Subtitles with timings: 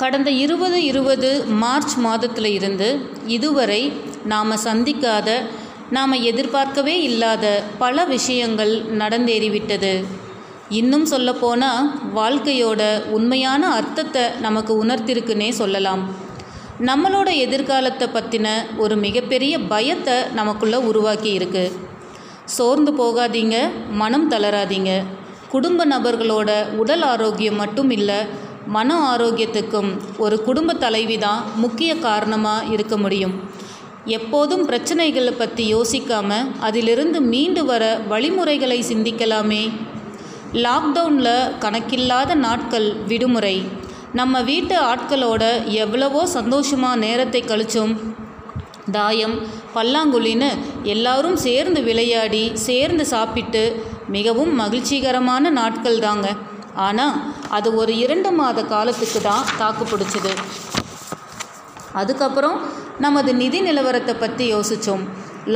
[0.00, 1.30] கடந்த இருபது இருபது
[1.62, 2.86] மார்ச் மாதத்தில் இருந்து
[3.26, 3.92] இதுவரை
[4.24, 5.28] நாம் சந்திக்காத
[5.90, 7.44] நாம் எதிர்பார்க்கவே இல்லாத
[7.78, 9.92] பல விஷயங்கள் நடந்தேறிவிட்டது.
[10.68, 16.02] இன்னும் சொல்லப்போனால் வாழ்க்கையோட உண்மையான அர்த்தத்தை நமக்கு உணர்த்திருக்குன்னே சொல்லலாம்.
[16.90, 21.64] நம்மளோட எதிர்காலத்தை பற்றின ஒரு மிகப்பெரிய பயத்தை நமக்குள்ளே உருவாக்கி இருக்கு.
[22.44, 23.56] சோர்ந்து போகாதீங்க
[24.02, 24.92] மனம் தளராதீங்க.
[25.48, 28.18] குடும்ப நபர்களோட உடல் ஆரோக்கியம் மட்டும் இல்லை
[28.74, 29.90] மன ஆரோக்கியத்துக்கும்
[30.24, 33.34] ஒரு குடும்ப தலைவி தான் முக்கிய காரணமாக இருக்க முடியும்.
[34.16, 39.62] எப்போதும் பிரச்சனைகளை பற்றி யோசிக்காமல் அதிலிருந்து மீண்டு வர வழிமுறைகளை சிந்திக்கலாமே.
[40.66, 43.56] லாக்டவுனில் கணக்கில்லாத நாட்கள் விடுமுறை.
[44.20, 45.42] நம்ம வீட்டு ஆட்களோட
[45.82, 47.94] எவ்வளவோ சந்தோஷமாக நேரத்தை கழிச்சோம்.
[48.96, 49.36] தாயம்
[49.74, 50.48] பல்லாங்குழின்னு
[50.94, 53.62] எல்லாரும் சேர்ந்து விளையாடி சேர்ந்து சாப்பிட்டு
[54.16, 56.28] மிகவும் மகிழ்ச்சிகரமான நாட்கள் தாங்க
[56.86, 57.16] ஆனால்
[57.56, 60.32] அது ஒரு இரண்டு மாத காலத்துக்கு தான் தாக்கு பிடிச்சது.
[62.00, 62.58] அதுக்கப்புறம்
[63.04, 65.04] நமது நிதி நிலவரத்தை பற்றி யோசித்தோம்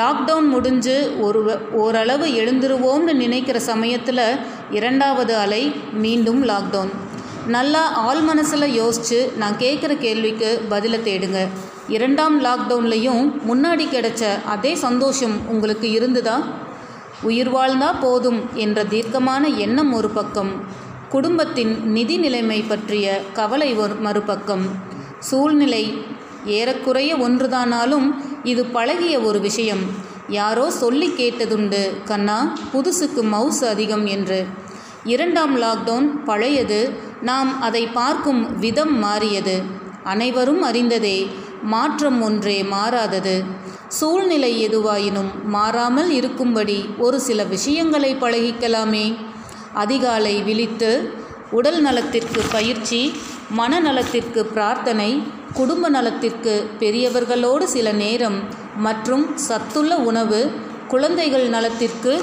[0.00, 0.94] லாக்டவுன் முடிஞ்சு
[1.26, 1.40] ஒரு
[1.82, 4.22] ஓரளவு எழுந்துருவோம்னு நினைக்கிற சமயத்தில்
[4.70, 5.62] இரண்டாவது அலை
[6.04, 6.92] மீண்டும் லாக்டவுன்
[7.54, 11.40] நல்லா ஆள் மனசில் யோசித்து நான் கேட்குற கேள்விக்கு பதிலை தேடுங்க.
[11.96, 14.22] இரண்டாம் லாக்டவுன்லேயும் முன்னாடி கிடைச்ச
[14.54, 16.36] அதே சந்தோஷம் உங்களுக்கு இருந்துதா?
[17.28, 20.52] உயிர் வாழ்ந்தா போதும் என்ற தீர்க்கமான எண்ணம் ஒரு பக்கம்.
[21.14, 24.64] குடும்பத்தின் நிதி நிலைமை பற்றிய கவலை ஒரு மறுபக்கம்.
[25.18, 25.82] சூழ்நிலை
[26.44, 28.06] ஏறக்குறைய ஒன்றுதானாலும்
[28.42, 29.84] இது பழகிய ஒரு விஷயம்.
[30.28, 32.38] யாரோ சொல்லி கேட்டதுண்டு கண்ணா
[32.72, 34.46] புதுசுக்கு மவுஸ் அதிகம் என்று.
[35.04, 36.80] இரண்டாம் லாக்டவுன் பழையது
[37.20, 39.62] நாம் அதை பார்க்கும் விதம் மாறியது.
[40.04, 41.18] அனைவரும் அறிந்ததே
[41.62, 43.36] மாற்றம் ஒன்றே மாறாதது.
[43.88, 49.06] சூழ்நிலை எதுவாயினும் மாறாமல் இருக்கும்படி ஒரு சில விஷயங்களை பழகிக்கலாமே.
[49.74, 50.90] அதிகாலை விழித்து
[51.50, 53.00] உடல் நலத்திற்கு பயிற்சி
[53.56, 55.22] மனநலத்திற்கு பிரார்த்தனை
[55.52, 58.38] குடும்ப நலத்திற்கு பெரியவர்களோடு சில நேரம்
[58.76, 60.40] மற்றும் சத்துள்ள உணவு
[60.88, 62.14] குழந்தைகள் நலத்திற்கு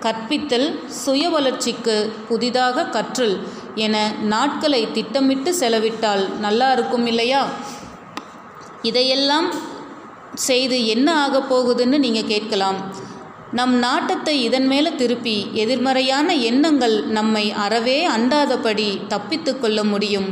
[0.00, 0.68] கற்பித்தல்
[1.04, 3.34] சுய வளர்ச்சிக்கு புதிதாக கற்றல்
[3.74, 7.42] என நாட்களை திட்டமிட்டு செலவிட்டால் நல்லா இருக்கும் இல்லையா?
[8.82, 9.48] இதையெல்லாம்
[10.34, 12.78] செய்து என்ன ஆகப் போகுதுன்னு நீங்கள் கேட்கலாம்.
[13.58, 20.28] நம் நாட்டத்தை இதன் மேலே திருப்பி எதிர்மறையான எண்ணங்கள் நம்மை அறவே அண்டாதபடி தப்பித்து கொள்ள முடியும்.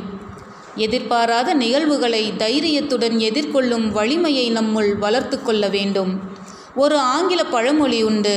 [0.85, 6.13] எதிர்பாராத நிகழ்வுகளை தைரியத்துடன் எதிர்கொள்ளும் வலிமையை நம்முள் வளர்த்து கொள்ள வேண்டும்.
[6.75, 8.37] ஒரு ஆங்கில பழமொழி உண்டு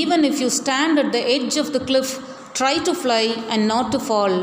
[0.00, 2.14] even if you stand at the edge of the cliff
[2.58, 4.38] try to fly and not to fall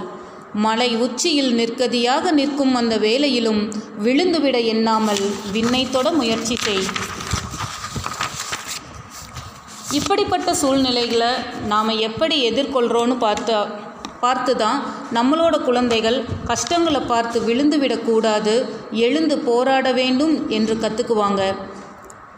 [0.66, 3.62] மலை உச்சியில் நிற்கதியாக நிற்கும் அந்த வேலையிலும்
[4.04, 6.88] விழுந்துவிட எண்ணாமல் விண்ணை தொட முயற்சி செய்.
[9.94, 11.32] இப்படிப்பட்ட சூழ்நிலைகளை
[11.68, 13.60] நாம் எப்படி எதிர்கொள்கிறோன்னு பார்த்தா
[14.20, 14.78] பார்த்து தான்
[15.14, 18.54] நம்மளோட குழந்தைகள் கஷ்டங்களை பார்த்து விழுந்து விடக்கூடாது
[19.06, 21.42] எழுந்து போராட வேண்டும் என்று கற்றுக்குவாங்க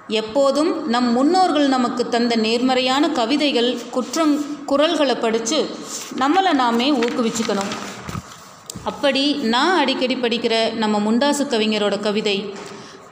[0.08, 4.34] எப்போதும் நம் முன்னோர்கள் நமக்கு தந்த நேர்மறையான கவிதைகள் குற்றம்
[4.66, 5.60] குரல்களை படித்து
[6.20, 7.72] நம்மளை நாமே ஊக்குவிச்சுக்கணும்.
[8.84, 9.24] அப்படி
[9.54, 12.38] நான் அடிக்கடி படிக்கிற நம்ம முண்டாசு கவிஞரோட கவிதை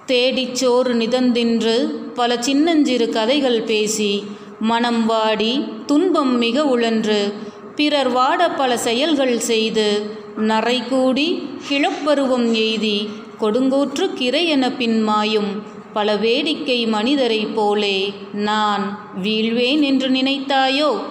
[0.05, 1.75] தேடிச் சோறு நிதந்தின்று
[2.15, 4.23] பல சின்னஞ்சிறு கதைகள் பேசி
[4.59, 7.33] மனம் வாடி துன்பம் மிக உழன்று
[7.75, 13.09] பிறர் வாட பல செயல்கள் செய்து நரை கூடி கிழப்பருவம் எய்தி
[13.39, 15.51] கொடுங்கூற்று கிரை என பின்மாயும்
[15.93, 21.01] பல வேடிக்கை மனிதரைப் போலே நான் வீழ்வேன் என்று நினைத்தாயோ?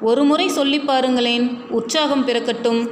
[0.00, 2.88] ஒருமுறை சொல்லி பாருங்களேன் உற்சாகம் பிறக்கட்டும்.